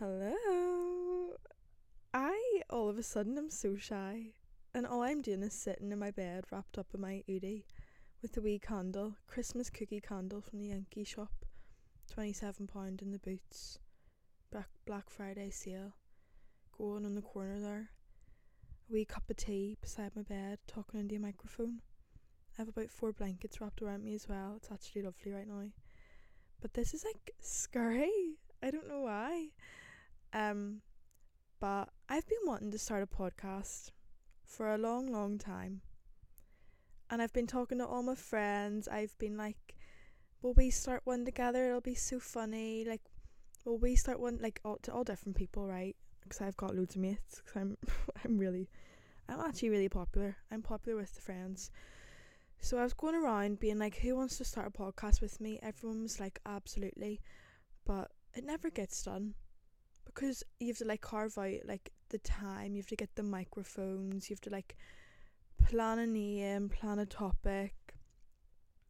[0.00, 1.34] Hello.
[2.14, 4.32] I all of a sudden am so shy,
[4.72, 7.66] and all I'm doing is sitting in my bed wrapped up in my hoodie
[8.22, 11.44] with a wee candle, Christmas cookie candle from the Yankee shop,
[12.16, 13.78] £27 in the boots,
[14.50, 15.92] Black, Black Friday sale,
[16.78, 17.90] going in the corner there,
[18.88, 21.82] a wee cup of tea beside my bed, talking into a microphone.
[22.56, 24.54] I have about four blankets wrapped around me as well.
[24.56, 25.66] It's actually lovely right now.
[26.62, 28.38] But this is like scary.
[28.62, 29.48] I don't know why.
[30.32, 30.82] Um
[31.60, 33.90] but I've been wanting to start a podcast
[34.46, 35.82] for a long, long time.
[37.10, 38.88] And I've been talking to all my friends.
[38.88, 39.76] I've been like,
[40.40, 41.66] will we start one together?
[41.66, 42.86] It'll be so funny.
[42.88, 43.02] Like,
[43.64, 44.38] will we start one?
[44.40, 45.96] Like, all, to all different people, right?
[46.22, 47.42] Because I've got loads of mates.
[47.44, 47.76] Cause I'm,
[48.24, 48.70] I'm really,
[49.28, 50.36] I'm actually really popular.
[50.50, 51.70] I'm popular with the friends.
[52.60, 55.58] So I was going around being like, who wants to start a podcast with me?
[55.62, 57.20] Everyone was like, absolutely.
[57.84, 59.34] But it never gets done
[60.14, 63.22] because you have to like carve out like the time, you have to get the
[63.22, 64.76] microphones, you have to like
[65.64, 67.74] plan a name, plan a topic.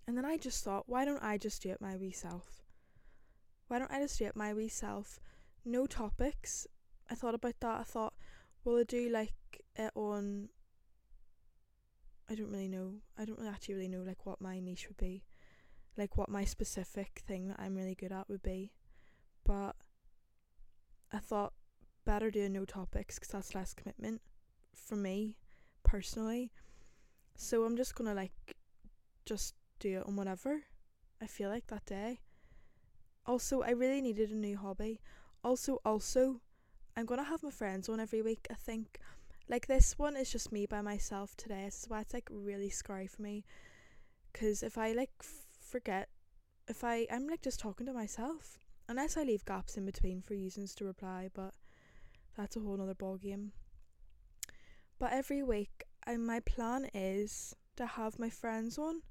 [0.07, 2.63] And then I just thought, why don't I just do it my wee self?
[3.69, 5.21] Why don't I just do it my wee self?
[5.65, 6.67] No topics.
[7.09, 7.81] I thought about that.
[7.81, 8.15] I thought,
[8.65, 9.35] will I do like
[9.77, 10.49] it on
[12.31, 12.95] I don't really know.
[13.19, 15.25] I don't really actually really know like what my niche would be.
[15.97, 18.71] Like what my specific thing that I'm really good at would be.
[19.45, 19.75] But
[21.13, 21.53] I thought
[22.05, 24.21] better doing no topics because that's less commitment
[24.75, 25.37] for me
[25.83, 26.53] personally.
[27.37, 28.57] So I'm just gonna like
[29.25, 30.63] just do it on whatever
[31.23, 32.21] I feel like that day.
[33.27, 35.01] Also, I really needed a new hobby.
[35.45, 36.41] Also, also,
[36.97, 38.47] I'm gonna have my friends on every week.
[38.51, 38.99] I think,
[39.49, 41.65] like this one is just me by myself today.
[41.67, 43.45] This is why it's like really scary for me.
[44.33, 46.09] Cause if I like f- forget,
[46.69, 48.59] if I I'm like just talking to myself,
[48.91, 51.55] unless I leave gaps in between for users to reply, but
[52.37, 53.53] that's a whole nother ball game.
[54.99, 59.03] But every week, I, my plan is to have my friends on.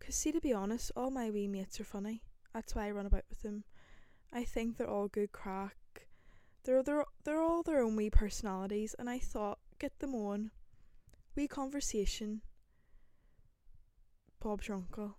[0.00, 2.24] Cause see, to be honest, all my wee mates are funny.
[2.52, 3.62] That's why I run about with them.
[4.32, 6.08] I think they're all good crack.
[6.64, 10.50] They're they're they're all their own wee personalities, and I thought get them on.
[11.36, 12.42] Wee conversation.
[14.40, 15.18] Bob's your uncle.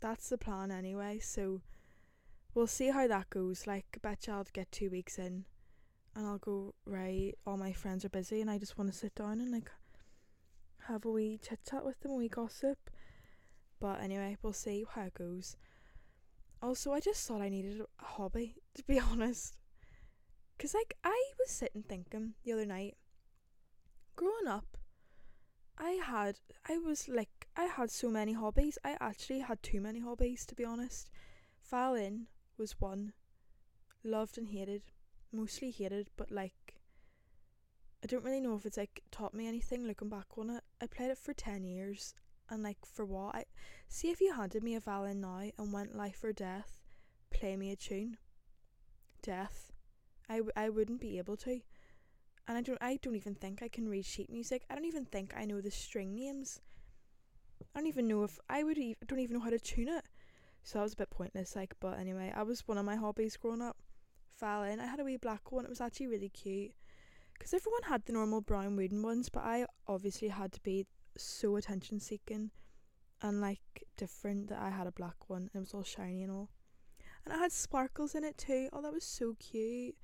[0.00, 1.18] That's the plan anyway.
[1.18, 1.62] So
[2.54, 3.66] we'll see how that goes.
[3.66, 5.44] Like, I bet you I'll get two weeks in,
[6.14, 7.34] and I'll go right.
[7.46, 9.70] All my friends are busy, and I just want to sit down and like
[10.88, 12.90] have a wee chit chat with them, a wee gossip.
[13.80, 15.56] But anyway, we'll see how it goes.
[16.62, 19.56] Also, I just thought I needed a hobby, to be honest.
[20.56, 22.96] Because, like, I was sitting thinking the other night,
[24.14, 24.76] growing up,
[25.76, 26.38] I had,
[26.68, 28.78] I was like, I had so many hobbies.
[28.84, 31.10] I actually had too many hobbies, to be honest.
[31.68, 32.26] Violin
[32.62, 33.12] was one.
[34.04, 34.82] Loved and hated.
[35.32, 36.76] Mostly hated, but like,
[38.02, 40.62] I don't really know if it's like taught me anything looking back on it.
[40.80, 42.14] I played it for 10 years
[42.48, 43.44] and like for what I
[43.88, 46.80] see if you handed me a violin now and went life or death
[47.30, 48.18] play me a tune
[49.22, 49.72] death
[50.28, 51.60] I, w- I wouldn't be able to
[52.46, 55.06] and I don't I don't even think I can read sheet music I don't even
[55.06, 56.60] think I know the string names
[57.74, 60.04] I don't even know if I would e- don't even know how to tune it
[60.62, 63.36] so that was a bit pointless like but anyway I was one of my hobbies
[63.36, 63.76] growing up
[64.38, 66.72] violin I had a wee black one it was actually really cute
[67.34, 70.86] because everyone had the normal brown wooden ones but I obviously had to be
[71.16, 72.50] so attention seeking
[73.22, 76.32] and like different that I had a black one and it was all shiny and
[76.32, 76.50] all.
[77.24, 78.68] And it had sparkles in it too.
[78.72, 79.94] Oh, that was so cute.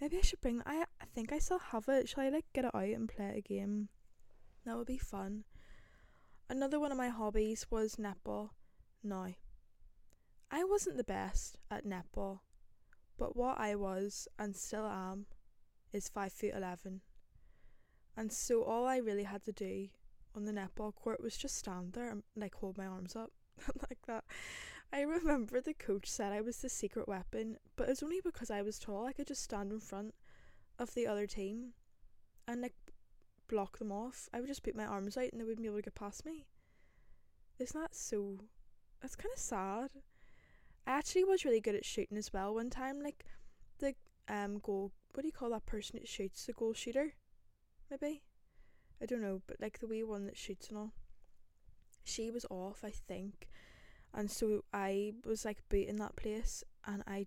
[0.00, 2.08] Maybe I should bring I I think I still have it.
[2.08, 3.88] Shall I like get it out and play a game?
[4.66, 5.44] That would be fun.
[6.48, 8.50] Another one of my hobbies was netball.
[9.02, 9.28] Now,
[10.50, 12.40] I wasn't the best at netball,
[13.18, 15.26] but what I was and still am
[15.92, 17.00] is five foot eleven.
[18.16, 19.88] And so all I really had to do
[20.34, 23.30] on the netball court was just stand there and like hold my arms up
[23.88, 24.24] like that.
[24.92, 28.50] I remember the coach said I was the secret weapon, but it was only because
[28.50, 29.06] I was tall.
[29.06, 30.14] I could just stand in front
[30.78, 31.72] of the other team
[32.46, 32.74] and like
[33.48, 34.28] block them off.
[34.32, 36.24] I would just put my arms out and they wouldn't be able to get past
[36.24, 36.46] me.
[37.58, 38.38] Isn't that so?
[39.00, 39.90] That's kind of sad.
[40.86, 42.54] I actually was really good at shooting as well.
[42.54, 43.24] One time, like
[43.78, 43.94] the
[44.28, 44.92] um goal.
[45.14, 46.44] What do you call that person that shoots?
[46.44, 47.14] The goal shooter,
[47.90, 48.22] maybe.
[49.00, 50.92] I don't know, but like the wee one that shoots and all.
[52.04, 53.48] She was off, I think,
[54.12, 57.26] and so I was like beating that place, and I,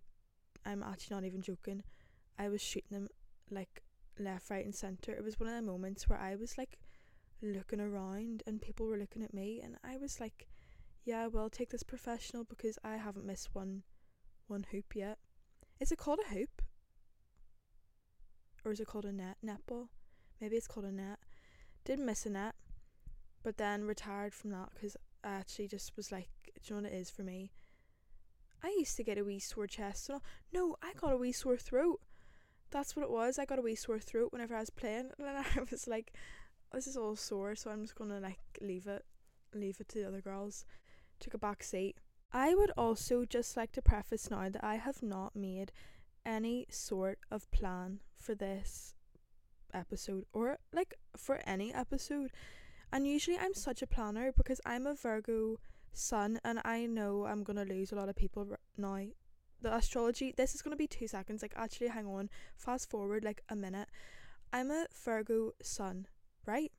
[0.65, 1.83] I'm actually not even joking.
[2.37, 3.07] I was shooting them
[3.49, 3.83] like
[4.19, 5.13] left, right, and center.
[5.13, 6.77] It was one of the moments where I was like
[7.41, 10.47] looking around, and people were looking at me, and I was like,
[11.07, 13.83] "Yeah, well, take this professional because I haven't missed one,
[14.47, 15.19] one hoop yet."
[15.79, 16.61] Is it called a hoop?
[18.65, 19.37] Or is it called a net?
[19.41, 19.87] Netball?
[20.41, 21.19] Maybe it's called a net.
[21.85, 22.55] Did miss a net,
[23.41, 26.91] but then retired from that because I actually just was like, do you know what
[26.91, 27.53] it is for me?
[28.61, 30.03] I used to get a wee sore chest.
[30.03, 30.21] So
[30.51, 32.01] no, I got a wee sore throat.
[32.69, 33.39] That's what it was.
[33.39, 36.11] I got a wee sore throat whenever I was playing, and then I was like,
[36.73, 39.05] this is all sore, so I'm just gonna like leave it,
[39.53, 40.65] leave it to the other girls.
[41.19, 41.97] Took a back seat.
[42.31, 45.71] I would also just like to preface now that I have not made
[46.25, 48.93] any sort of plan for this
[49.73, 52.31] episode or like for any episode.
[52.91, 55.59] And usually I'm such a planner because I'm a Virgo
[55.93, 59.07] sun and I know I'm going to lose a lot of people r- now.
[59.61, 61.41] The astrology, this is going to be two seconds.
[61.41, 63.87] Like, actually, hang on, fast forward like a minute.
[64.53, 66.07] I'm a Virgo sun,
[66.45, 66.71] right?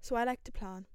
[0.00, 0.86] So I like to plan.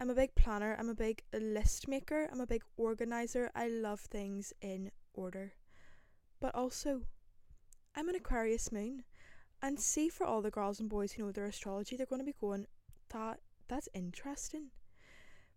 [0.00, 3.50] I'm a big planner, I'm a big list maker, I'm a big organizer.
[3.54, 5.54] I love things in order.
[6.40, 7.02] But also,
[7.96, 9.04] I'm an Aquarius moon.
[9.60, 12.24] And see for all the girls and boys who know their astrology, they're going to
[12.24, 12.66] be going,
[13.08, 14.68] that that's interesting.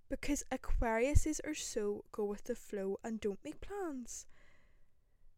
[0.10, 4.26] Because Aquariuses are so go with the flow and don't make plans.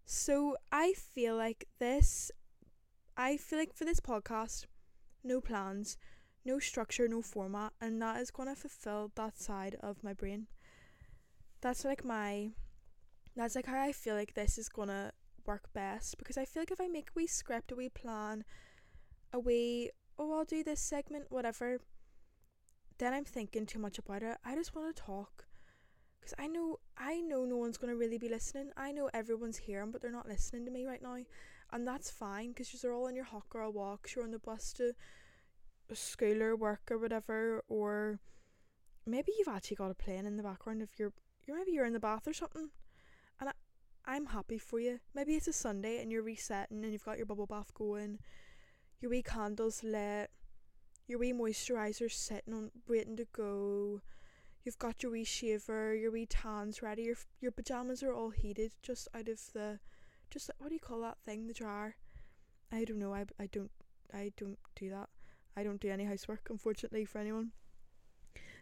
[0.06, 2.32] So I feel like this
[3.16, 4.66] I feel like for this podcast,
[5.24, 5.98] no plans,
[6.46, 10.48] no structure, no format, and that is gonna fulfill that side of my brain.
[11.62, 12.52] That's like my
[13.36, 15.12] that's like how I feel like this is gonna
[15.46, 18.44] work best because I feel like if I make a wee script, a wee plan,
[19.32, 21.80] a wee oh I'll do this segment, whatever,
[22.98, 24.38] then I'm thinking too much about it.
[24.46, 25.46] I just want to talk
[26.20, 28.72] because I know I know no one's gonna really be listening.
[28.78, 31.18] I know everyone's hearing, but they're not listening to me right now,
[31.72, 34.16] and that's fine because you're all on your hot girl walks.
[34.16, 34.94] You're on the bus to
[35.94, 38.20] school or work or whatever, or
[39.06, 41.14] maybe you've actually got a playing in the background if you're
[41.46, 42.70] you're maybe you're in the bath or something,
[43.40, 43.54] and I,
[44.06, 45.00] I'm happy for you.
[45.14, 48.20] Maybe it's a Sunday and you're resetting and you've got your bubble bath going,
[49.02, 50.32] your wee candles lit,
[51.08, 54.02] your wee moisturizer sitting on waiting to go.
[54.64, 57.04] You've got your wee shaver, your wee tans ready.
[57.04, 59.80] Your your pajamas are all heated just out of the,
[60.30, 61.48] just what do you call that thing?
[61.48, 61.98] The dryer.
[62.72, 63.14] I don't know.
[63.14, 63.72] I, I don't
[64.14, 65.10] I don't do that.
[65.56, 67.52] I don't do any housework, unfortunately, for anyone.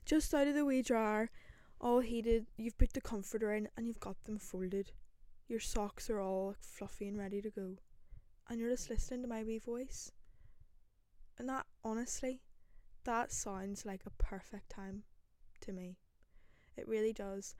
[0.06, 1.30] Just out of the wee dryer,
[1.80, 2.48] all heated.
[2.58, 4.92] You've put the comforter in and you've got them folded.
[5.48, 7.76] Your socks are all like, fluffy and ready to go,
[8.50, 10.12] and you're just listening to my wee voice.
[11.38, 12.42] And that, honestly,
[13.04, 15.04] that sounds like a perfect time
[15.62, 15.98] to me.
[16.78, 17.56] It really does.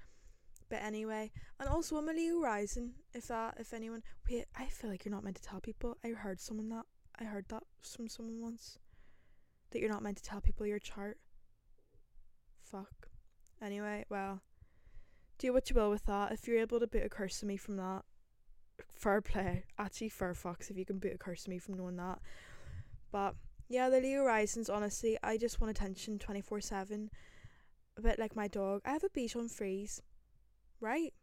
[0.70, 2.94] But anyway, and also I'm a Leo rising.
[3.14, 5.98] If that, if anyone, wait, I feel like you're not meant to tell people.
[6.04, 6.86] I heard someone that
[7.20, 8.80] I heard that from someone once
[9.72, 11.18] that you're not meant to tell people your chart.
[12.64, 13.10] Fuck.
[13.62, 14.42] Anyway, well,
[15.38, 16.32] do what you will with that.
[16.32, 18.04] If you're able to boot a curse of me from that,
[18.94, 19.66] fair play.
[19.78, 22.20] Actually, fair fucks if you can boot a curse of me from knowing that.
[23.12, 23.36] But
[23.70, 27.10] yeah, the Leo Horizons, honestly, I just want attention 24 7.
[27.98, 28.82] A bit like my dog.
[28.86, 30.02] I have a Bichon Frise,
[30.80, 31.14] right?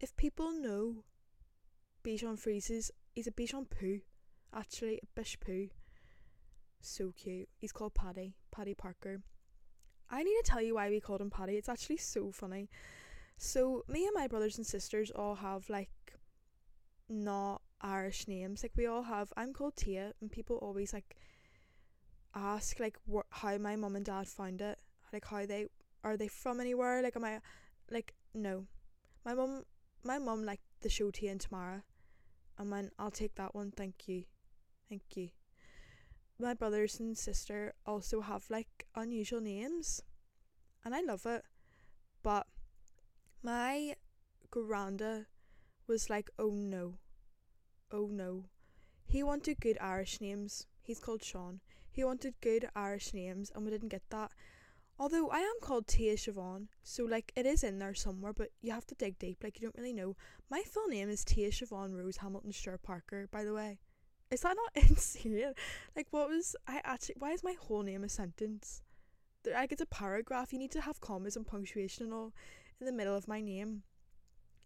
[0.00, 1.04] If people know
[2.02, 4.00] Bichon Frises, he's a Bichon Poo.
[4.54, 5.68] Actually, a Bish Poo.
[6.84, 7.48] So cute.
[7.56, 9.22] He's called Paddy, Paddy Parker.
[10.10, 11.54] I need to tell you why we called him Paddy.
[11.54, 12.68] It's actually so funny.
[13.36, 15.90] So, me and my brothers and sisters all have like
[17.08, 18.62] not Irish names.
[18.62, 19.32] Like we all have.
[19.36, 21.16] I'm called Tia, and people always like
[22.34, 24.78] ask like wh- how my mum and dad found it.
[25.12, 25.66] Like how they
[26.04, 27.02] are they from anywhere?
[27.02, 27.40] Like am I
[27.90, 28.66] like no.
[29.24, 29.64] My mum,
[30.04, 31.82] my mum liked the show Tia and Tamera,
[32.58, 33.70] and went I'll take that one.
[33.70, 34.24] Thank you,
[34.88, 35.30] thank you.
[36.38, 40.02] My brothers and sister also have like unusual names,
[40.84, 41.44] and I love it.
[42.22, 42.46] But
[43.42, 43.94] my
[44.50, 45.26] granda
[45.86, 46.98] was like, oh no,
[47.92, 48.46] oh no.
[49.06, 50.66] He wanted good Irish names.
[50.82, 51.60] He's called Sean.
[51.90, 54.32] He wanted good Irish names, and we didn't get that.
[54.98, 58.72] Although I am called Tia Siobhan, so like it is in there somewhere, but you
[58.72, 59.42] have to dig deep.
[59.42, 60.16] Like you don't really know.
[60.50, 63.28] My full name is Tia Siobhan Rose Hamilton Stewart Parker.
[63.30, 63.78] By the way,
[64.30, 65.52] is that not insane?
[65.96, 67.16] Like what was I actually?
[67.18, 68.82] Why is my whole name a sentence?
[69.46, 70.52] Like it's a paragraph.
[70.52, 72.32] You need to have commas and punctuation and all
[72.80, 73.82] in the middle of my name.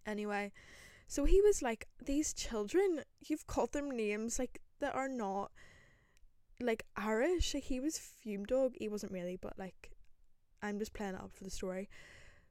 [0.07, 0.53] Anyway,
[1.07, 5.51] so he was like, These children, you've called them names like that are not
[6.61, 7.55] like Irish.
[7.55, 8.75] Like he was fume dog.
[8.79, 9.93] He wasn't really, but like
[10.63, 11.89] I'm just playing it up for the story.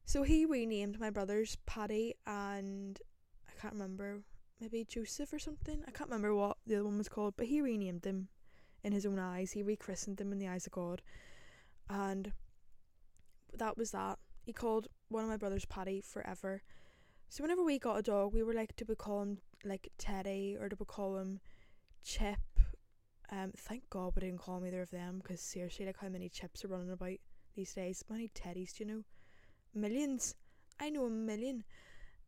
[0.06, 3.00] So he renamed my brothers Paddy and
[3.48, 4.22] I can't remember,
[4.60, 5.84] maybe Joseph or something.
[5.88, 8.30] I can't remember what the other one was called, but he renamed them
[8.84, 9.52] in his own eyes.
[9.52, 11.02] He rechristened them in the eyes of God.
[11.90, 12.34] And
[13.54, 14.20] that was that.
[14.44, 16.64] He called one of my brothers Paddy forever.
[17.30, 20.56] So whenever we got a dog, we were like, do we call him like Teddy
[20.60, 21.40] or do we call him
[22.04, 22.38] Chip?
[23.30, 26.30] Um, thank God we didn't call him either of them because seriously, like how many
[26.30, 27.18] chips are running about
[27.56, 28.04] these days?
[28.08, 29.04] How many Teddies do you know?
[29.74, 30.36] Millions.
[30.80, 31.66] I know a million.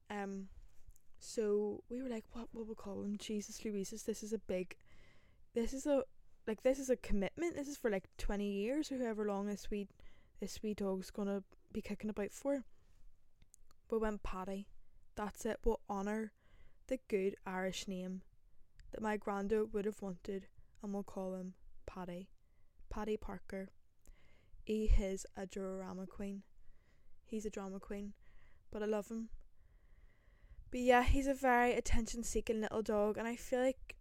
[0.10, 0.50] Um,
[1.20, 3.18] so we were like, what will we call him?
[3.18, 4.76] Jesus Louises, this is a big,
[5.54, 6.04] this is a
[6.48, 7.56] like this is a commitment.
[7.56, 9.88] This is for like twenty years or however long this wee
[10.40, 12.64] this wee dog's gonna be kicking about for.
[13.92, 14.68] We went Paddy.
[15.16, 15.60] That's it.
[15.64, 16.32] We'll honour
[16.88, 18.22] the good Irish name
[18.92, 20.48] that my granda would have wanted
[20.82, 21.54] and we'll call him
[21.86, 22.30] Paddy.
[22.90, 23.70] Paddy Parker.
[24.64, 26.44] He is a drama queen.
[27.26, 28.14] He's a drama queen.
[28.72, 29.30] But I love him.
[30.72, 33.96] But yeah, he's a very attention seeking little dog and I feel like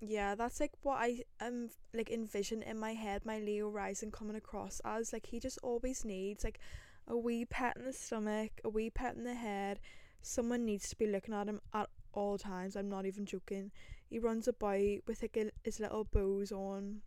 [0.00, 4.36] yeah, that's like what I um like envision in my head my Leo rising coming
[4.36, 5.12] across as.
[5.12, 6.58] Like he just always needs like
[7.06, 9.80] a wee pet in the stomach, a wee pet in the head.
[10.22, 12.76] Someone needs to be looking at him at all times.
[12.76, 13.70] I'm not even joking.
[14.08, 17.02] He runs about with like a, his little bows on.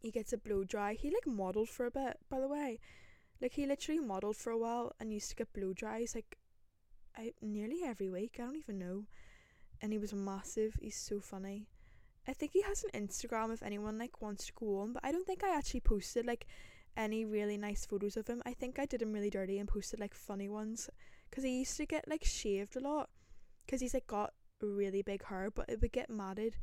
[0.00, 0.94] He gets a blow dry.
[0.94, 2.80] He like modelled for a bit, by the way.
[3.40, 6.36] Like he literally modelled for a while and used to get blow dries like
[7.16, 8.36] I nearly every week.
[8.38, 9.04] I don't even know.
[9.80, 10.76] And he was massive.
[10.80, 11.68] He's so funny.
[12.26, 15.12] I think he has an Instagram if anyone like wants to go on, but I
[15.12, 16.46] don't think I actually posted like
[16.96, 18.42] any really nice photos of him.
[18.46, 20.88] I think I did him really dirty and posted like funny ones
[21.28, 23.10] because he used to get like shaved a lot
[23.64, 26.56] because he's like got really big hair, but it would get matted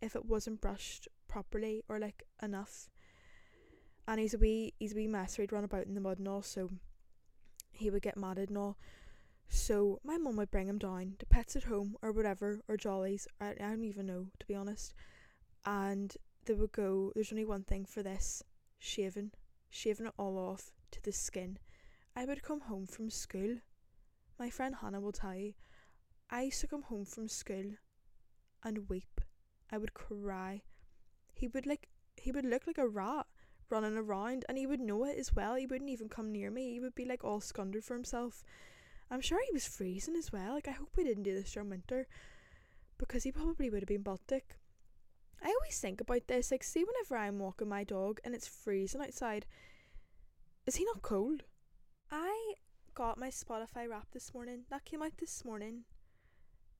[0.00, 2.88] if it wasn't brushed properly or like enough.
[4.08, 5.36] And he's a wee he's a wee mess.
[5.36, 6.70] He'd run about in the mud and all, so
[7.70, 8.78] he would get matted and all.
[9.54, 13.26] So my mum would bring him down to Pets at Home or whatever or Jollyes.
[13.38, 14.94] I, I don't even know to be honest.
[15.66, 16.16] And
[16.46, 17.12] they would go.
[17.14, 18.42] There's only one thing for this:
[18.78, 19.32] shaving,
[19.68, 21.58] shaving it all off to the skin.
[22.16, 23.58] I would come home from school.
[24.38, 25.52] My friend Hannah will tell you.
[26.30, 27.72] I used to come home from school
[28.64, 29.20] and weep.
[29.70, 30.62] I would cry.
[31.34, 33.26] He would like he would look like a rat
[33.68, 35.56] running around and he would know it as well.
[35.56, 36.72] He wouldn't even come near me.
[36.72, 38.42] He would be like all scundered for himself.
[39.12, 40.54] I'm sure he was freezing as well.
[40.54, 42.06] Like I hope we didn't do this during winter
[42.96, 44.56] because he probably would have been Baltic.
[45.44, 46.50] I always think about this.
[46.50, 49.44] Like, see, whenever I'm walking my dog and it's freezing outside,
[50.66, 51.42] is he not cold?
[52.10, 52.54] I
[52.94, 54.62] got my Spotify wrap this morning.
[54.70, 55.82] That came out this morning,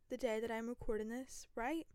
[0.08, 1.86] the day that I'm recording this, right?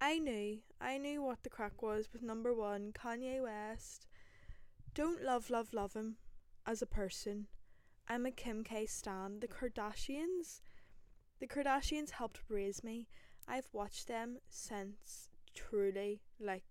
[0.00, 4.06] I knew, I knew what the crack was with number one, Kanye West.
[4.94, 6.18] Don't love, love, love him
[6.66, 7.46] as a person.
[8.08, 9.40] I'm a Kim K stan.
[9.40, 10.60] The Kardashians,
[11.40, 13.08] the Kardashians helped raise me.
[13.48, 16.64] I've watched them since truly like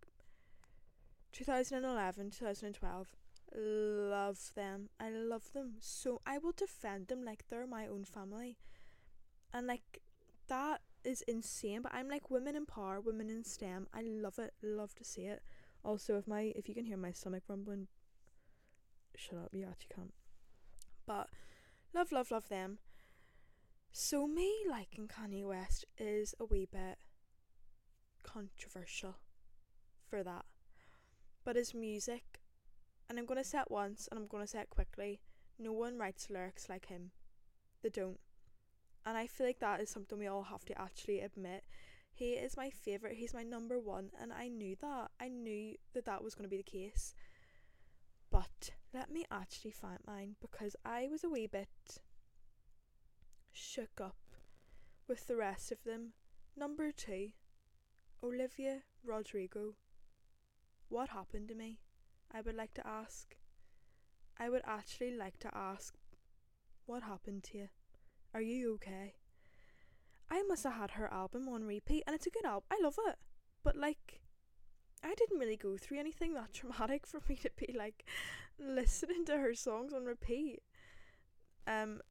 [1.34, 3.08] 2011, 2012.
[3.54, 4.90] Love them.
[5.00, 6.22] I love them so.
[6.26, 8.58] I will defend them like they're my own family,
[9.54, 10.02] and like
[10.48, 11.82] that is insane.
[11.82, 13.88] But I'm like women in power, women in STEM.
[13.94, 14.54] I love it.
[14.62, 15.44] Love to see it.
[15.84, 17.88] Also, if my if you can hear my stomach rumbling,
[19.16, 19.50] shut up.
[19.54, 20.14] You actually can't.
[21.06, 21.30] But
[21.94, 22.80] love, love, love them.
[23.92, 26.98] So me liking Kanye West is a wee bit
[28.24, 29.16] controversial
[30.10, 30.46] for that.
[31.44, 32.42] But his music,
[33.10, 35.22] and I'm gonna say it once and I'm gonna say it quickly,
[35.58, 37.12] no one writes lyrics like him.
[37.82, 38.20] They don't.
[39.06, 41.64] And I feel like that is something we all have to actually admit.
[42.12, 45.12] He is my favourite, he's my number one, and I knew that.
[45.20, 47.14] I knew that that was going to be the case.
[48.32, 52.00] But let me actually find mine because I was a wee bit
[53.52, 54.18] shook up
[55.08, 56.14] with the rest of them.
[56.58, 57.30] Number two,
[58.24, 59.76] Olivia Rodrigo.
[60.90, 61.80] What happened to me?
[62.34, 63.36] I would like to ask.
[64.38, 65.96] I would actually like to ask,
[66.86, 67.70] what happened to you?
[68.34, 69.16] Are you okay?
[70.30, 72.68] I must have had her album on repeat, and it's a good album.
[72.72, 73.16] I love it.
[73.64, 74.22] But, like,
[75.06, 78.06] I didn't really go through anything that traumatic for me to be like
[78.60, 80.64] listening to her songs on repeat.
[81.68, 82.02] Um,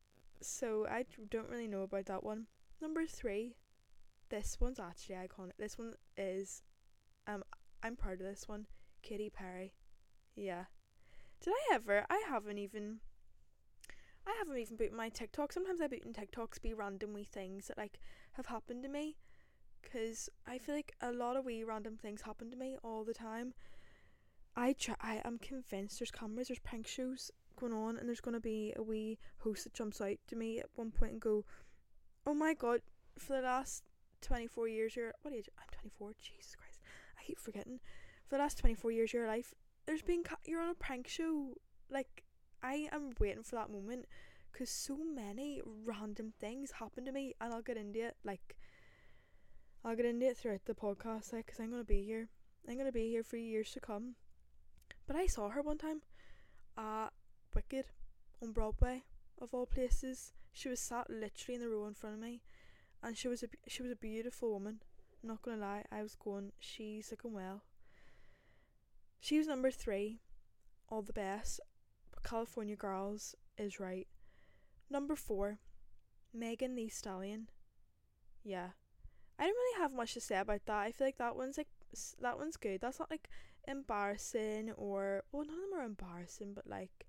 [0.41, 2.47] so I don't really know about that one.
[2.81, 3.57] Number three,
[4.29, 5.53] this one's actually iconic.
[5.59, 6.63] This one is,
[7.27, 7.43] um,
[7.83, 8.67] I'm proud of this one.
[9.03, 9.75] Katy Perry,
[10.37, 10.65] yeah.
[11.41, 12.07] Did I ever?
[12.09, 13.01] I haven't even.
[14.27, 15.53] I haven't even put my TikTok.
[15.53, 17.99] Sometimes I put in TikToks be random wee things that like
[18.33, 19.17] have happened to me
[19.85, 23.15] because I feel like a lot of wee random things happen to me all the
[23.15, 23.55] time.
[24.57, 24.95] I try.
[25.01, 28.83] I am convinced there's cameras, there's prank shows going on, and there's gonna be a
[28.83, 31.45] wee host that jumps out to me at one point and go,
[32.27, 32.83] "Oh my god!"
[33.19, 33.85] For the last
[34.21, 35.49] twenty four years, you're what age?
[35.59, 36.13] I'm twenty four.
[36.21, 36.81] Jesus Christ,
[37.19, 37.81] I keep forgetting.
[38.27, 39.55] For the last twenty four years of your life,
[39.87, 41.55] there's been ca- you're on a prank show.
[41.91, 42.25] Like
[42.63, 44.07] I am waiting for that moment
[44.55, 48.17] because so many random things happen to me, and I'll get into it.
[48.25, 48.57] Like,
[49.85, 52.29] I'll get into it throughout the podcast, like, because I'm gonna be here.
[52.67, 54.15] I'm gonna be here for years to come.
[55.07, 56.01] But I saw her one time
[56.79, 57.09] at
[57.55, 57.85] Wicked
[58.43, 59.03] on Broadway,
[59.41, 60.33] of all places.
[60.55, 62.41] She was sat literally in the row in front of me,
[63.03, 64.81] and she was a she was a beautiful woman.
[65.23, 67.63] I'm not gonna lie, I was going, she's looking well.
[69.21, 70.21] She was number three,
[70.89, 71.61] all the best.
[72.23, 74.07] California Girls is right.
[74.89, 75.59] Number four,
[76.33, 77.49] Megan Thee Stallion.
[78.43, 78.71] Yeah,
[79.39, 80.77] I don't really have much to say about that.
[80.77, 81.69] I feel like that one's like
[82.21, 82.81] that one's good.
[82.81, 83.29] That's not like
[83.67, 87.07] embarrassing or well, none of them are embarrassing, but like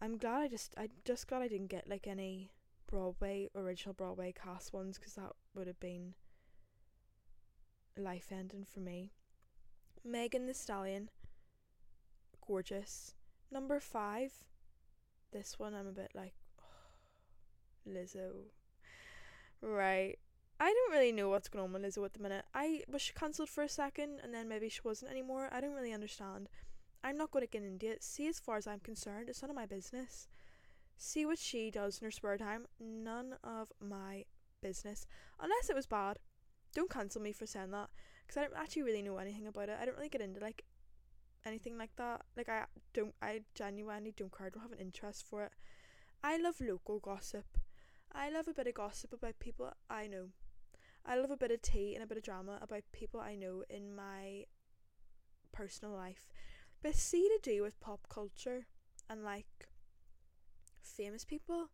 [0.00, 2.50] I'm glad I just I just glad I didn't get like any
[2.86, 6.14] Broadway original Broadway cast ones because that would have been
[7.96, 9.12] life ending for me.
[10.04, 11.08] Megan Thee Stallion,
[12.46, 13.14] gorgeous.
[13.50, 14.32] Number five,
[15.32, 18.30] this one I'm a bit like, oh, Lizzo.
[19.62, 20.18] Right.
[20.60, 22.44] I don't really know what's going on with Lizzo at the minute.
[22.54, 25.48] I was she cancelled for a second and then maybe she wasn't anymore.
[25.50, 26.48] I don't really understand.
[27.02, 28.02] I'm not going to get into it.
[28.02, 30.28] See, as far as I'm concerned, it's none of my business.
[30.96, 32.66] See what she does in her spare time.
[32.80, 34.24] None of my
[34.62, 35.06] business.
[35.40, 36.18] Unless it was bad.
[36.74, 37.90] Don't cancel me for saying that.
[38.26, 39.76] Because I don't actually really know anything about it.
[39.80, 40.64] I don't really get into like
[41.44, 42.22] anything like that.
[42.36, 43.14] Like I don't.
[43.20, 44.46] I genuinely don't care.
[44.46, 45.52] I don't have an interest for it.
[46.22, 47.44] I love local gossip.
[48.12, 50.28] I love a bit of gossip about people I know.
[51.06, 53.62] I love a bit of tea and a bit of drama about people I know
[53.68, 54.44] in my
[55.52, 56.26] personal life.
[56.82, 58.66] But see to do with pop culture
[59.08, 59.68] and like
[60.82, 61.68] famous people,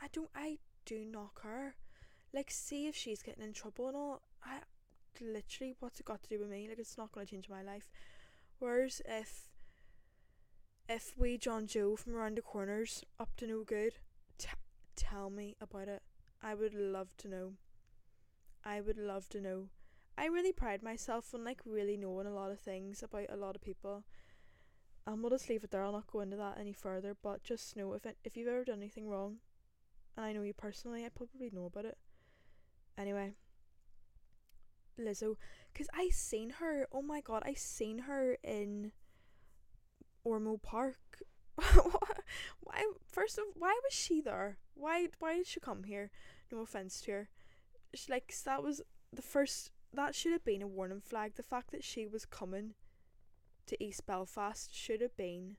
[0.00, 1.74] I don't I do knock her.
[2.32, 4.22] Like see if she's getting in trouble and all.
[4.44, 4.60] I
[5.20, 6.68] literally what's it got to do with me?
[6.68, 7.90] Like it's not gonna change my life.
[8.58, 9.48] Whereas if
[10.88, 13.94] if we John Joe from around the corners up to no good,
[14.38, 14.48] t-
[14.96, 16.02] tell me about it.
[16.42, 17.52] I would love to know.
[18.64, 19.68] I would love to know.
[20.16, 23.54] I really pride myself on like really knowing a lot of things about a lot
[23.54, 24.04] of people.
[25.06, 25.84] And we'll just leave it there.
[25.84, 27.16] I'll not go into that any further.
[27.22, 29.36] But just know if it, if you've ever done anything wrong,
[30.16, 31.96] and I know you personally, I probably know about it.
[32.98, 33.34] Anyway,
[34.98, 35.36] Lizzo,
[35.74, 36.88] cause I seen her.
[36.92, 38.92] Oh my god, I seen her in
[40.26, 41.22] Ormeau Park.
[41.56, 42.92] why?
[43.10, 44.58] First of, why was she there?
[44.74, 45.08] Why?
[45.20, 46.10] Why did she come here?
[46.50, 47.28] No offense to her.
[48.08, 49.70] Like that was the first.
[49.92, 51.34] That should have been a warning flag.
[51.36, 52.74] The fact that she was coming
[53.66, 55.56] to East Belfast should have been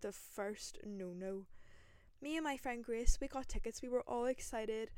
[0.00, 1.46] the first no no.
[2.22, 3.82] Me and my friend Grace, we got tickets.
[3.82, 4.90] We were all excited.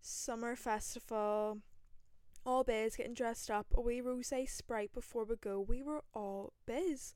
[0.00, 1.58] Summer festival,
[2.44, 3.66] all biz, getting dressed up.
[3.74, 5.60] A wee rose sprite before we go.
[5.60, 7.14] We were all biz.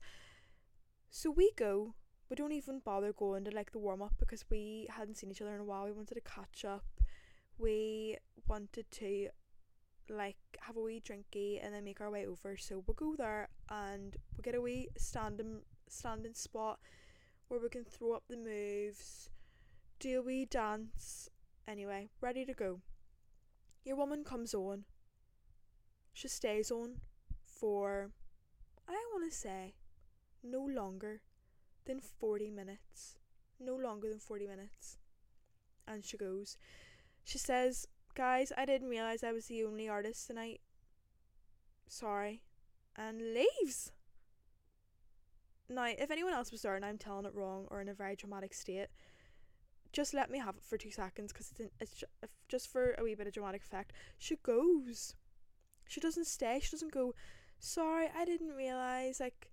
[1.09, 1.95] So we go.
[2.29, 5.41] We don't even bother going to like the warm up because we hadn't seen each
[5.41, 5.85] other in a while.
[5.85, 7.00] We wanted to catch up.
[7.61, 9.29] We wanted to
[10.09, 12.57] like have a wee drinky and then make our way over.
[12.57, 16.79] So we'll go there and we'll get a wee standing standing spot
[17.47, 19.29] where we can throw up the moves,
[19.99, 21.29] do a wee dance.
[21.67, 22.81] Anyway, ready to go.
[23.83, 24.85] Your woman comes on.
[26.13, 27.01] She stays on
[27.45, 28.11] for
[28.87, 29.75] I wanna say
[30.43, 31.21] no longer
[31.85, 33.17] than forty minutes.
[33.59, 34.97] No longer than forty minutes.
[35.87, 36.57] And she goes.
[37.23, 40.61] She says Guys, I didn't realise I was the only artist tonight.
[41.87, 42.41] Sorry.
[42.97, 43.91] And leaves.
[45.69, 48.17] Now, if anyone else was there and I'm telling it wrong or in a very
[48.17, 48.87] dramatic state,
[49.93, 52.03] just let me have it for two seconds because it's, it's
[52.49, 53.93] just for a wee bit of dramatic effect.
[54.17, 55.15] She goes.
[55.87, 56.59] She doesn't stay.
[56.61, 57.13] She doesn't go,
[57.59, 59.49] sorry, I didn't realise, like,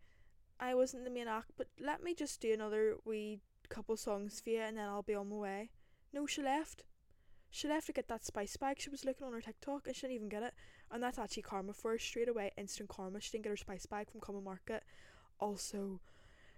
[0.58, 4.50] I wasn't the main act, but let me just do another wee couple songs for
[4.50, 5.70] you and then I'll be on my way.
[6.12, 6.82] No, she left.
[7.50, 10.02] She left to get that spice bag she was looking on her TikTok and she
[10.02, 10.54] didn't even get it.
[10.90, 13.20] And that's actually karma for her straight away, instant karma.
[13.20, 14.84] She didn't get her spice bag from Common Market.
[15.40, 16.00] Also,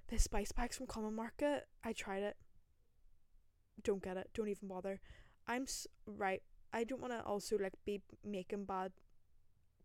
[0.09, 2.37] the spice bags from Common Market, I tried it.
[3.83, 4.31] Don't get it.
[4.35, 5.01] Don't even bother.
[5.47, 6.43] I'm s- right.
[6.73, 8.93] I don't want to also like be making bad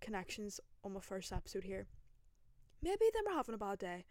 [0.01, 1.87] connections on my first episode here.
[2.81, 4.05] Maybe they were having a bad day.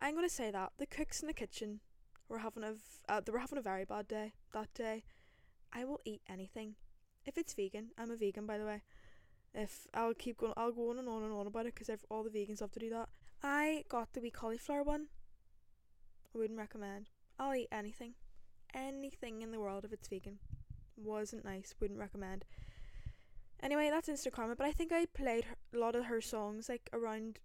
[0.00, 1.80] I'm gonna say that the cooks in the kitchen
[2.28, 5.04] were having a v- uh, they were having a very bad day that day
[5.72, 6.74] I will eat anything.
[7.24, 8.82] If it's vegan, I'm a vegan by the way.
[9.54, 12.22] If I'll keep going, I'll go on and on and on about it because all
[12.22, 13.08] the vegans have to do that.
[13.42, 15.08] I got the wee cauliflower one.
[16.34, 17.10] I wouldn't recommend.
[17.38, 18.14] I'll eat anything,
[18.72, 20.38] anything in the world if it's vegan.
[20.96, 21.74] Wasn't nice.
[21.80, 22.44] Wouldn't recommend.
[23.62, 24.56] Anyway, that's Instant Karma.
[24.56, 27.38] But I think I played a lot of her songs like around,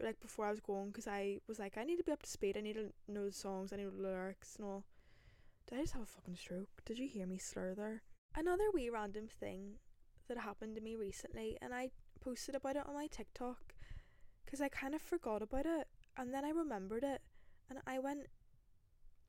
[0.00, 2.30] like before I was going because I was like I need to be up to
[2.30, 2.56] speed.
[2.56, 3.72] I need to know the songs.
[3.72, 4.84] I need the lyrics and all.
[5.70, 6.82] Did I just have a fucking stroke?
[6.84, 8.02] Did you hear me slur there?
[8.34, 9.74] Another wee random thing
[10.26, 13.74] that happened to me recently, and I posted about it on my TikTok
[14.44, 17.22] because I kind of forgot about it, and then I remembered it,
[17.68, 18.26] and I went,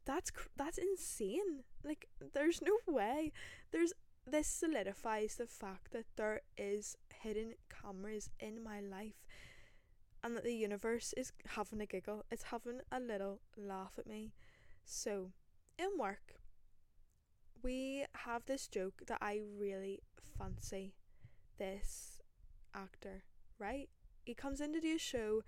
[0.06, 1.63] "That's cr- that's insane!
[1.84, 3.32] Like, there's no way.
[3.69, 3.93] There's
[4.25, 9.23] this solidifies the fact that there is hidden cameras in my life."
[10.23, 14.34] And that the universe is having a giggle, it's having a little laugh at me.
[14.86, 15.34] So,
[15.81, 16.35] in work,
[17.63, 19.99] we have this joke that I really
[20.37, 20.93] fancy
[21.57, 22.21] this
[22.75, 23.23] actor,
[23.59, 23.89] right?
[24.23, 25.41] He comes in to do a show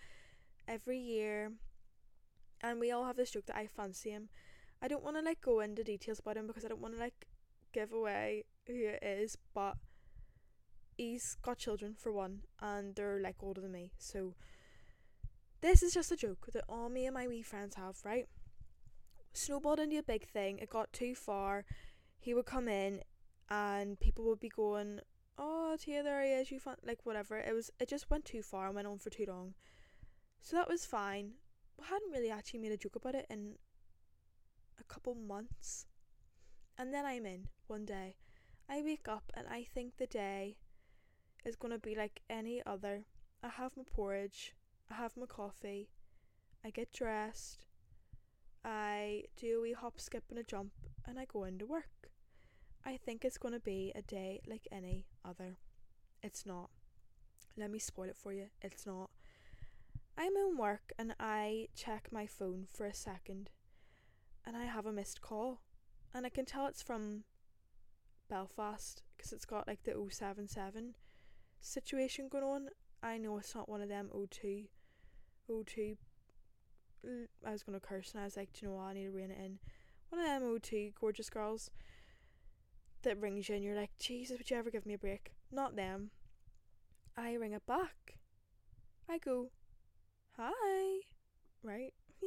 [0.67, 1.53] every year,
[2.61, 4.29] and we all have this joke that I fancy him.
[4.81, 6.99] I don't want to like go into details about him because I don't want to
[6.99, 7.27] like
[7.71, 9.75] give away who it is, but
[10.97, 14.35] he's got children for one, and they're like older than me, so
[15.61, 18.27] this is just a joke that all me and my wee friends have, right?
[19.33, 20.59] Snowballed into a big thing.
[20.59, 21.65] It got too far.
[22.19, 23.01] He would come in,
[23.49, 25.01] and people would be going,
[25.37, 26.51] "Oh, Tia, there he is.
[26.51, 27.71] You fun like whatever." It was.
[27.79, 29.55] It just went too far and went on for too long.
[30.39, 31.33] So that was fine.
[31.81, 33.57] I hadn't really actually made a joke about it in
[34.79, 35.87] a couple months.
[36.77, 38.15] And then I'm in one day.
[38.69, 40.57] I wake up and I think the day
[41.45, 43.05] is going to be like any other.
[43.43, 44.55] I have my porridge,
[44.89, 45.89] I have my coffee,
[46.63, 47.65] I get dressed,
[48.63, 50.71] I do a wee hop, skip, and a jump,
[51.05, 52.09] and I go into work.
[52.85, 55.57] I think it's going to be a day like any other.
[56.21, 56.69] It's not.
[57.57, 58.47] Let me spoil it for you.
[58.61, 59.09] It's not.
[60.17, 63.49] I'm in work and I check my phone for a second
[64.45, 65.61] and I have a missed call.
[66.13, 67.23] And I can tell it's from
[68.29, 70.95] Belfast because it's got like the 077
[71.61, 72.67] situation going on.
[73.01, 74.65] I know it's not one of them 02
[75.47, 75.97] 02
[77.45, 79.11] I was gonna curse and I was like, Do you know what, I need to
[79.11, 79.59] rein it in.
[80.09, 81.71] One of them 02 gorgeous girls
[83.03, 85.33] that rings you and you're like, Jesus, would you ever give me a break?
[85.51, 86.11] Not them.
[87.17, 88.17] I ring it back.
[89.09, 89.51] I go,
[90.37, 91.01] Hi,
[91.63, 91.93] right?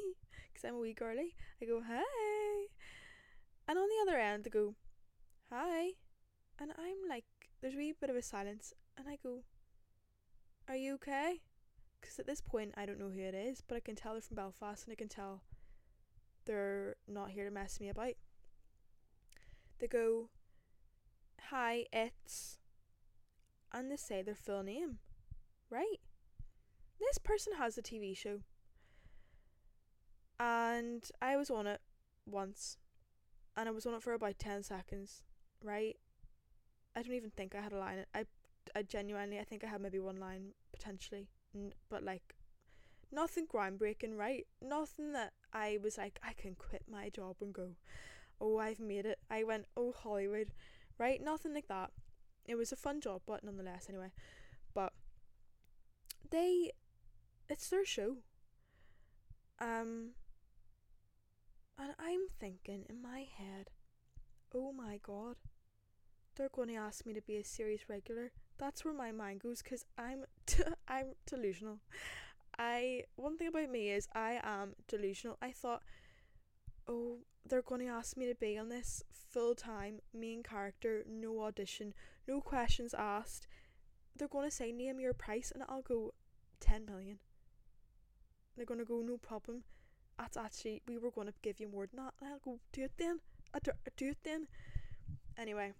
[0.52, 1.34] Because I'm a wee girly.
[1.60, 2.66] I go, Hi.
[3.68, 4.74] And on the other end, they go,
[5.52, 5.90] Hi.
[6.58, 7.24] And I'm like,
[7.60, 8.72] there's a wee bit of a silence.
[8.96, 9.42] And I go,
[10.68, 11.40] Are you okay?
[12.06, 14.22] Because at this point, I don't know who it is, but I can tell they're
[14.22, 15.42] from Belfast and I can tell
[16.44, 18.12] they're not here to mess me about.
[19.80, 20.28] They go,
[21.50, 22.58] Hi, it's.
[23.72, 24.98] And they say their full name.
[25.68, 25.98] Right?
[27.00, 28.38] This person has a TV show.
[30.38, 31.80] And I was on it
[32.24, 32.76] once.
[33.56, 35.24] And I was on it for about 10 seconds.
[35.60, 35.96] Right?
[36.94, 38.06] I don't even think I had a line.
[38.14, 38.26] I,
[38.76, 41.30] I genuinely, I think I had maybe one line potentially.
[41.88, 42.34] But like,
[43.12, 44.46] nothing groundbreaking, right?
[44.62, 47.70] Nothing that I was like, I can quit my job and go,
[48.40, 49.18] oh, I've made it.
[49.30, 50.52] I went, oh, Hollywood,
[50.98, 51.22] right?
[51.22, 51.90] Nothing like that.
[52.44, 54.12] It was a fun job, but nonetheless, anyway.
[54.74, 54.92] But
[56.30, 56.72] they,
[57.48, 58.18] it's their show.
[59.60, 60.10] Um,
[61.78, 63.70] and I'm thinking in my head,
[64.54, 65.36] oh my god,
[66.36, 68.32] they're going to ask me to be a series regular.
[68.58, 71.78] That's where my mind goes because I'm t- I'm delusional.
[72.58, 75.36] I one thing about me is I am delusional.
[75.42, 75.82] I thought,
[76.88, 81.42] oh, they're going to ask me to be on this full time main character, no
[81.42, 81.94] audition,
[82.26, 83.46] no questions asked.
[84.16, 86.14] They're going to say name your price, and I'll go
[86.60, 87.18] ten million.
[88.56, 89.64] They're going to go no problem.
[90.18, 92.14] That's actually we were going to give you more than that.
[92.22, 93.20] I'll go do it then.
[93.54, 94.48] I do, do it then.
[95.36, 95.72] Anyway,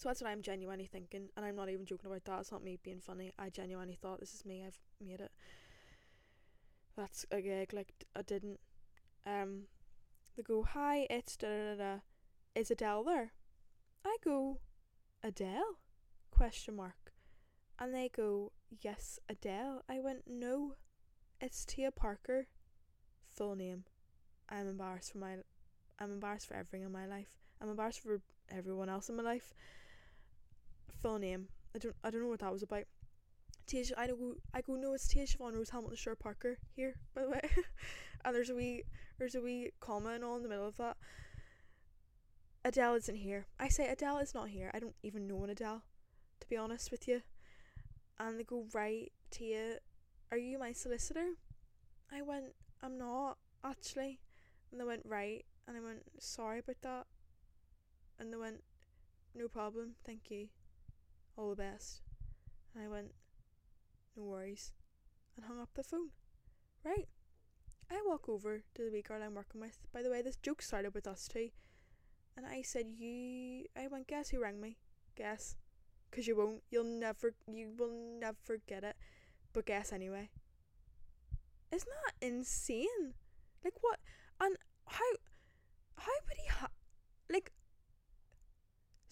[0.00, 2.40] so that's what I'm genuinely thinking, and I'm not even joking about that.
[2.40, 3.32] It's not me being funny.
[3.38, 4.64] I genuinely thought this is me.
[4.66, 5.30] I've made it.
[6.96, 7.74] That's a gig.
[7.74, 8.60] Like I didn't.
[9.26, 9.64] Um,
[10.34, 11.98] they go, "Hi, it's da da da.
[12.54, 13.32] Is Adele there?"
[14.02, 14.60] I go,
[15.22, 15.76] "Adele?"
[16.30, 17.12] Question mark.
[17.78, 20.76] And they go, "Yes, Adele." I went, "No,
[21.42, 22.46] it's Tia Parker."
[23.28, 23.84] Full name.
[24.48, 25.36] I'm embarrassed for my.
[25.98, 27.36] I'm embarrassed for everything in my life.
[27.60, 29.52] I'm embarrassed for everyone else in my life.
[31.02, 31.48] Full name.
[31.74, 31.94] I don't.
[32.02, 32.84] I don't know what that was about.
[33.66, 33.84] Tia.
[33.96, 34.34] I go.
[34.52, 34.74] I go.
[34.74, 36.96] No, it's Tia Siobhan Rose Hamilton Shore Parker here.
[37.14, 37.40] By the way,
[38.24, 38.84] and there's a wee.
[39.18, 40.96] There's a wee comma and all in the middle of that.
[42.64, 43.46] Adele isn't here.
[43.58, 44.70] I say Adele is not here.
[44.74, 45.82] I don't even know an Adele,
[46.40, 47.22] to be honest with you.
[48.18, 49.78] And they go, right, Tia,
[50.30, 51.36] are you my solicitor?
[52.12, 54.20] I went, I'm not, actually.
[54.70, 55.44] And they went, right.
[55.66, 57.06] And I went, sorry about that.
[58.18, 58.62] And they went,
[59.34, 60.48] no problem, thank you.
[61.40, 62.02] All the best.
[62.74, 63.12] And I went,
[64.14, 64.72] no worries.
[65.34, 66.10] And hung up the phone.
[66.84, 67.08] Right.
[67.90, 69.78] I walk over to the wee girl I'm working with.
[69.90, 71.48] By the way, this joke started with us too.
[72.36, 73.64] And I said, You.
[73.74, 74.76] I went, Guess who rang me?
[75.16, 75.56] Guess.
[76.10, 76.62] Because you won't.
[76.70, 77.32] You'll never.
[77.50, 78.96] You will never get it.
[79.54, 80.28] But guess anyway.
[81.72, 83.14] Isn't that insane?
[83.64, 83.98] Like, what?
[84.42, 85.10] And how.
[85.96, 86.68] How would he ha.
[87.30, 87.52] Like.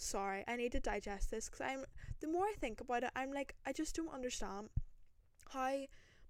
[0.08, 1.84] Sorry, I need to digest this because I'm.
[2.20, 4.70] The more I think about it, I'm like, I just don't understand
[5.50, 5.80] how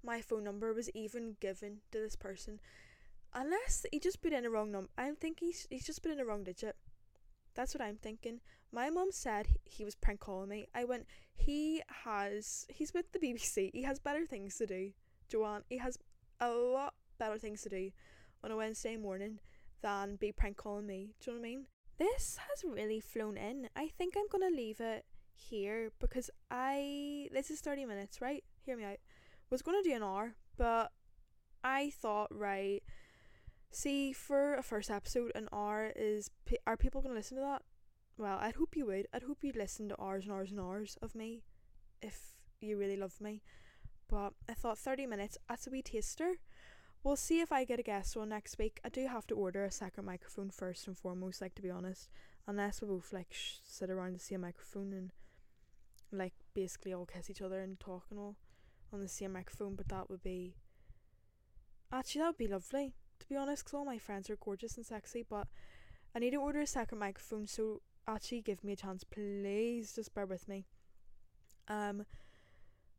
[0.02, 2.58] my phone number was even given to this person.
[3.32, 4.90] Unless he just put in a wrong number.
[4.98, 6.74] I think he's, he's just put in a wrong digit.
[7.54, 8.40] That's what I'm thinking.
[8.72, 10.66] My mum said he was prank calling me.
[10.74, 13.70] I went, he has, he's with the BBC.
[13.72, 14.90] He has better things to do.
[15.28, 15.98] Joanne, he has
[16.40, 17.92] a lot better things to do
[18.42, 19.38] on a Wednesday morning
[19.82, 21.14] than be prank calling me.
[21.20, 21.66] Do you know what I mean?
[21.98, 23.68] This has really flown in.
[23.74, 28.44] I think I'm going to leave it here because I, this is 30 minutes, right?
[28.64, 28.98] Hear me out.
[29.50, 30.92] Was going to do an hour, but
[31.64, 32.82] I thought, right,
[33.70, 36.30] See, for a first episode, an hour is.
[36.66, 37.62] Are people going to listen to that?
[38.16, 39.06] Well, I'd hope you would.
[39.12, 41.42] I'd hope you'd listen to hours and hours and hours of me
[42.02, 43.42] if you really love me.
[44.08, 46.36] But I thought 30 minutes, that's a wee taster.
[47.02, 48.80] We'll see if I get a guest on next week.
[48.84, 52.08] I do have to order a second microphone first and foremost, like to be honest.
[52.46, 55.10] Unless we both like sh- sit around the same microphone and
[56.10, 58.36] like basically all kiss each other and talk and all
[58.92, 60.56] on the same microphone, but that would be.
[61.92, 64.86] Actually, that would be lovely to be honest, because all my friends are gorgeous and
[64.86, 65.46] sexy, but
[66.14, 69.92] I need to order a second microphone, so actually give me a chance, please.
[69.94, 70.66] Just bear with me.
[71.68, 72.04] Um,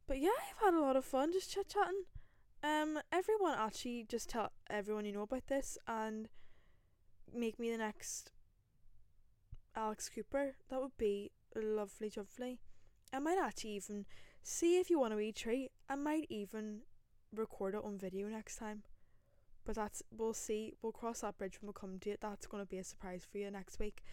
[0.08, 2.04] but yeah, I've had a lot of fun just chit chatting.
[2.62, 6.28] Um, everyone actually just tell everyone you know about this and
[7.34, 8.32] make me the next
[9.76, 10.56] Alex Cooper.
[10.70, 12.60] That would be lovely, lovely.
[13.14, 14.06] I might actually even
[14.44, 15.72] see if you want a wee treat.
[15.88, 16.82] I might even
[17.34, 18.84] record it on video next time.
[19.66, 20.74] But that's we'll see.
[20.82, 22.20] We'll cross that bridge when we come to it.
[22.22, 24.04] That's gonna be a surprise for you next week.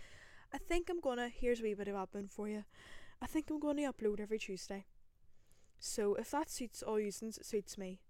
[0.53, 2.65] I think I'm gonna here's a wee bit of admin for you.
[3.21, 4.87] I think I'm gonna upload every Tuesday.
[5.81, 8.01] So if that suits all you, it suits me.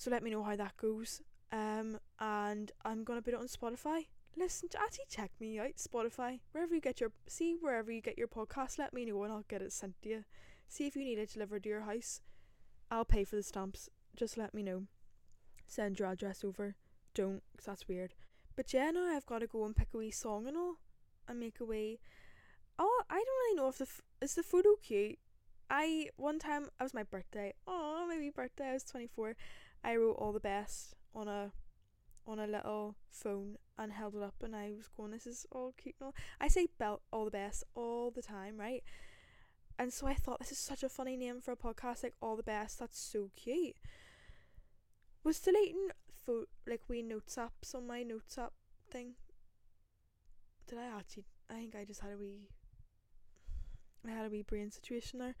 [0.00, 1.20] So let me know how that goes.
[1.52, 4.06] Um, and I'm gonna put it on Spotify.
[4.34, 8.16] Listen, to, actually check me out Spotify wherever you get your see wherever you get
[8.16, 8.78] your podcast.
[8.78, 10.24] Let me know and I'll get it sent to you.
[10.68, 12.22] See if you need it delivered to your house.
[12.90, 13.90] I'll pay for the stamps.
[14.16, 14.84] Just let me know
[15.66, 16.76] send your address over.
[17.12, 18.14] Don't, cause that's weird.
[18.56, 20.76] But yeah, now I've got to go and pick a wee song and all,
[21.28, 22.00] and make a wee.
[22.78, 25.18] Oh, I don't really know if the f- is the photo cute.
[25.68, 27.52] I one time it was my birthday.
[27.66, 28.70] Oh, my wee birthday.
[28.70, 29.36] I was twenty four.
[29.84, 31.52] I wrote all the best on a
[32.26, 35.72] on a little phone and held it up, and I was going, "This is all
[35.76, 38.82] cute." No, I say belt all the best all the time, right?
[39.78, 42.36] And so I thought this is such a funny name for a podcast, like all
[42.36, 42.78] the best.
[42.78, 43.76] That's so cute
[45.22, 45.88] was deleting
[46.24, 48.52] for like we notes apps on my notes app
[48.90, 49.14] thing.
[50.66, 51.24] Did I actually?
[51.50, 52.48] I think I just had a wee.
[54.06, 55.34] I had a wee brain situation there.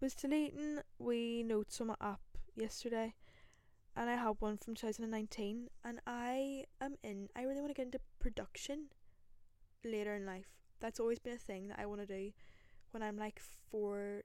[0.00, 2.20] Was deleting we notes on my app
[2.54, 3.14] yesterday,
[3.96, 7.28] and I had one from 2019, and I am in.
[7.34, 8.86] I really want to get into production
[9.84, 10.48] later in life.
[10.80, 12.32] That's always been a thing that I want to do
[12.90, 14.22] when I'm like four,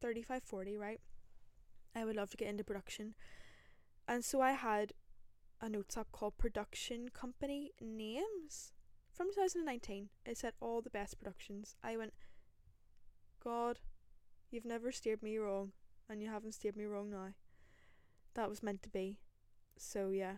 [0.00, 1.00] 35, 40, right?
[1.96, 3.14] I would love to get into production
[4.08, 4.94] and so I had
[5.60, 8.72] a notes app called Production Company Names
[9.12, 10.08] from 2019.
[10.24, 11.76] It said all the best productions.
[11.84, 12.14] I went,
[13.44, 13.80] God,
[14.50, 15.72] you've never steered me wrong,
[16.08, 17.34] and you haven't steered me wrong now.
[18.38, 19.18] That was meant to be.
[19.76, 20.34] So yeah.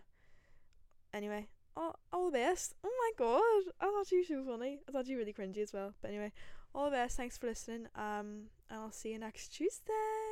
[1.13, 2.75] Anyway, all, all the best.
[2.83, 4.81] Oh my god, I thought you were funny.
[4.89, 5.93] I thought you were really cringy as well.
[6.01, 6.33] But anyway,
[6.75, 7.19] all the best.
[7.19, 7.89] Thanks for listening.
[7.95, 10.30] Um, and I'll see you next Tuesday.